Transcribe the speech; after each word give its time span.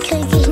crazy. 0.00 0.43